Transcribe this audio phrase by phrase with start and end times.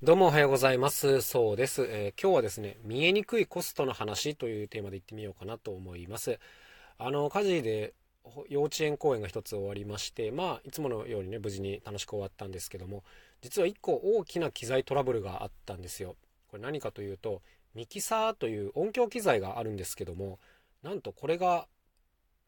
[0.00, 1.22] どうもおはようございます。
[1.22, 6.38] そうです、えー、今日はですね、見えにくいコストの話というテーマでいってみようかなと思います。
[6.98, 7.94] あの、家事で
[8.48, 13.02] 幼稚園公演が一つ終わりまして、まあ、いつものようにね、無事に楽しく終わったんですけども、
[13.40, 16.14] 実は一個大きな機材トラブルがあったんですよ。
[16.46, 17.42] これ何かというと、
[17.74, 20.38] ミキサーという音響機材があるんですけども、
[20.84, 21.66] なんとこれが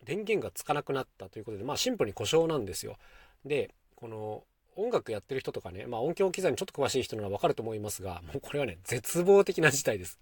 [0.04, 2.96] 電源がつかなくなったということで、まあシンプルに故障なんですよ。
[3.44, 4.44] で、この
[4.80, 10.18] 音楽やってる人とかね、まあ音響機材にちょっと詳しい人ならわかると思いますが、もうこれはね、絶望的な事態です。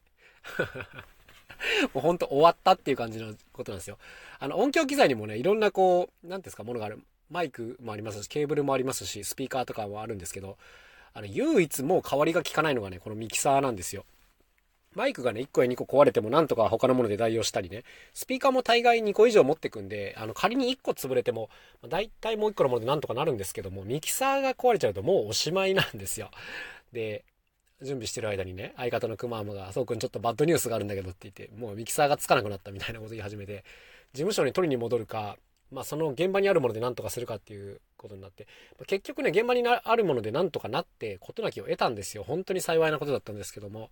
[1.95, 3.99] もうほんと終わったっていう感じのことなんですよ。
[4.39, 7.03] あの音響機材にもね、いろんなこう、なんですか、ものがある。
[7.31, 10.57] マイクもありますし、ケーブルもありますし、スピーカーとかもあるんですけど、
[11.13, 14.05] あの、唯一もう代わりが効かないのがね、このミキサーなんですよ。
[14.95, 17.85] マイクがね、1個や2個壊れてもなんとか他のもので代用したりね、
[18.15, 21.51] スピーカーも大概2個以上持ってくんで、あの、仮に1個潰れても、
[21.89, 26.31] 大体もう1個のものでなんとかなるんですけども、ミキサーが壊れちゃうともうおしまいなんですよ。
[26.93, 27.25] で、
[27.81, 33.65] 準備してる間にね、相方のクマームが、そうくんちょっとバッドニュースがあるんだけどって言って、もうミキサーがつかなくなったみたいなこと言い始めて、
[34.13, 35.37] 事務所に取りに戻るか、
[35.71, 38.49] まあその現場にあるもので何とかするかっていうことになって、
[38.87, 42.25] 結局ね、現場にあるもので何とかなって、事なきを得たんですよ。
[42.25, 43.91] 本当に幸いなことだったんですけども、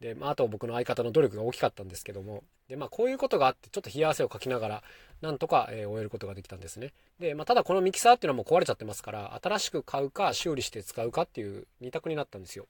[0.00, 4.82] で、まあ、あと僕の相方の努力が大きかったんですけども、で、まあ、こういうことがあって、ちょっと冷や汗をかきながら、
[5.20, 6.92] なんとか、えー、終えることができたんですね。
[7.20, 12.66] で、まあ、ただこのミキサーっていうのはもう壊れちゃってますから、新しく買うか修理して使うかっていう2択になったんですよ。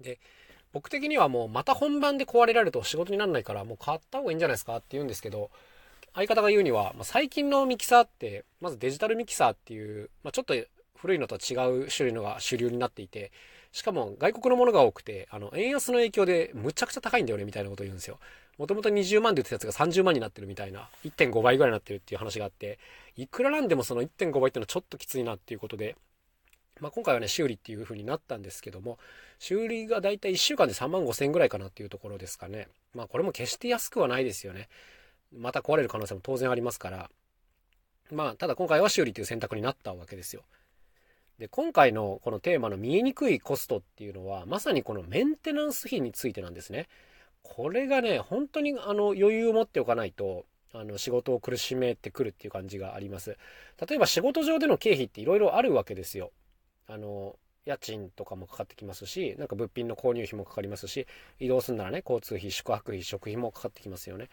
[0.00, 0.20] で、
[0.72, 5.50] 僕的にはもうまた本番で壊れられると仕事にならないから、もう買った方がいいんじゃないですかって言うんですけど、
[6.14, 10.54] 相方が言うには、まあ、最近のミキサーって、まずデジタルミキサーっていう、まあ、ちょっと
[10.96, 13.30] 古いのとは違う種類のが主流になっていて、
[13.72, 18.18] しかも外国のものが多くて、あの、円安の影響でむちゃくちゃ高いんだよね、みたいなことを言うんですよ。
[18.56, 22.78] もともと20万で売ってたやつが30万になってるみたいな、1.5倍ぐらいになってるっていう話があって、
[23.16, 25.96] いくらなんでもその1.5倍っていうのはちょっときついなっていうことで、
[26.80, 28.98] まあ、今回はね、修理っていう風になったんですけども、
[29.38, 32.68] 修理がだいたい1週間で3万5千円ぐらいかなっていうところですかね。
[32.94, 34.68] まあ、これも決して安くはないですよね。
[35.32, 37.10] また壊れる可能性も当然ありますから。
[38.10, 40.42] まあ、ただ今回は修理という選択になったわけですよ。
[41.38, 46.88] で、今回のこのテーマの見えにくいコストっていうのは、まさにこのメンテナンス費についてなんですね。
[47.42, 53.38] これがね、本当にあの余裕を持っておかないと、あの仕事を苦しめてくるっていう感じがあります。
[53.88, 56.32] 例えば仕事上での経費っていろいろあるわけですよ。
[56.88, 61.06] あの、家賃とかもかかってきますし、なんか物品の購入費もかかりますし、
[61.38, 64.28] 移動するならね、交通費、宿泊費、食費もかかってきますよね。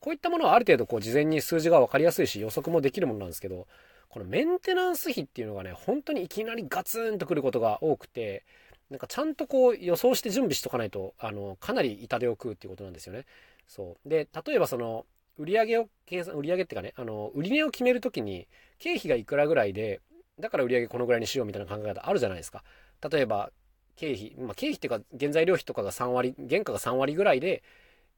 [0.00, 3.66] こういったものはある程度こう事前に数字が分かりやすいし予測もできるものなんですけど、
[4.10, 8.44] このメンテナンス費っていうのがね、本当にいきなりガツンとくることが多くて、
[8.90, 13.24] なんかちゃんとこう予想して準備しとかないと、あの、かなり痛手を食うっていうことなんですよね。
[13.68, 14.08] そう。
[14.08, 15.06] で、例えばその、
[15.38, 18.48] 売上を計算、売上っていうかね、あの、売値を決めるときに、
[18.80, 20.00] 経費がいくらぐらいで、
[20.40, 22.64] だから売上このぐらいにしようみたいな考え方あるじゃないですか。
[23.08, 23.52] 例えば、
[23.94, 27.62] 経費、まあ、経費っていうか、原材料費とかが3割、原価が3割ぐらいで、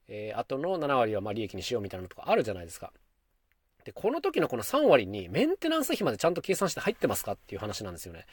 [0.09, 2.93] えー、あとの7割はま利益にしようみたいなのとかあるじゃないですか。
[3.85, 8.27] で、この時のこの3割にメンテナンス費までちゃんと計算して入ってますかっていう話なんですよね。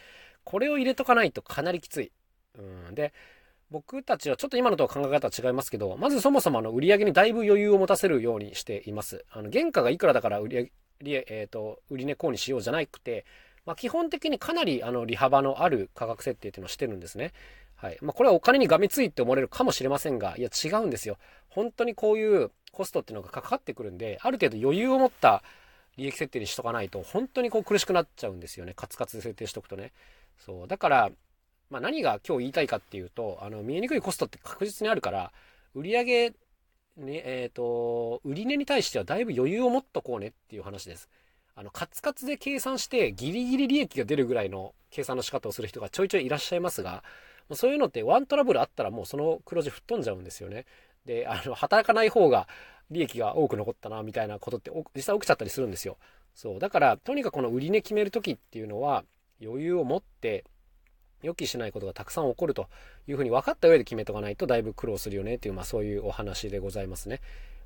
[0.44, 2.12] これを入れとかないとかなりきつい。
[2.58, 2.96] うん。
[2.96, 3.14] で、
[3.72, 9.26] 僕たちはちょっと今のとは考え方は違いますけど、まずそもそもあの売り上げにだいぶ余裕を持たせるようにしています。
[9.32, 10.72] あの、原価がいくらだから売り上
[11.02, 13.26] げ、えっ、ー、と、売り値こうにしようじゃなくて、
[13.66, 17.34] まあ、基本的にかなりあの利幅のある価格設定っていうのをしてるんですね。
[17.82, 17.98] はい。
[18.02, 21.18] まあ、これはお金にがめついって思われるかもしれませんが、いや違うんですよ。
[21.48, 25.44] 本当にこういうコストっていうのがかかってくるんで、ある程度余裕を持った
[25.98, 28.74] 利益設定にしとかないと、本当にこう苦しくなっちゃうんですよね。
[28.76, 29.94] カツカツで設定しとくとね。
[30.38, 30.68] そう。
[30.68, 31.10] だから、
[31.70, 35.32] まあ何が今日言いたいかっていうと、あの、見えにくいコストって確実にあるから、
[35.74, 36.34] 売上
[36.98, 41.10] ね、えっ、ー、と、売値に対してはだいぶ余裕を持っとこうねっていう話です。
[41.56, 47.04] あの、カツカツで計算してギリギリ利益が出るぐらいの計算の仕方をする人がちょいちょいいらっしゃいますが、
[47.56, 50.66] そういうのってワントラブルあったらもうその黒字吹っ飛んじゃうんですよね。
[51.06, 52.48] で、あの、働かない方が
[52.92, 55.98] 利益が多く残ったな、みたいなことって実際起きちゃったりするんですよ。
[56.36, 56.60] そう。
[56.60, 59.04] だから、とにかくこの売値決める時っていうのは、
[59.42, 60.44] 余裕を持って、
[61.22, 62.68] 予期しないことがたくさん起こると
[63.08, 67.20] いうふうに分かった上で決めとかないとだいぶ苦労するよねっていう、まあそういうお話でございますね。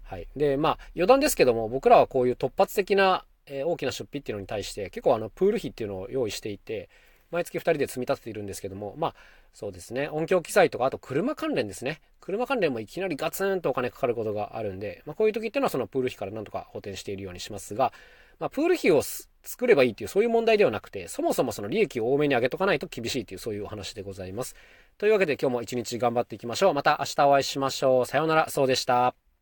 [0.03, 0.27] はい。
[0.35, 6.89] で、まあ余談ですけども、僕らはこういう突発的な、え、大きな出費っていうのに対して結構あのプール費っていうのを用意していて、
[7.33, 9.15] 毎月2人で積み立てているんですけども、まあ、
[9.53, 11.99] そうですね、音響機材とか、あと車関連ですね。
[12.21, 17.91] 車関連もいきなりガツンとお金かかることがあるんで、まあ、こういう時っていうのはそのプール費からなんとか補填しているようにしますが、
[18.39, 24.55] まあ、プール費を作ればいいっていうそういう問題ではなくて、そもそもその利益を多めに上げとかないと厳しいっていうそういうお話でございます。
[24.97, 26.73] というわけで今日も一日頑張っていきましょう。
[26.73, 28.05] また明日お会いしましょう。
[28.05, 29.32] さようなら、そうでした。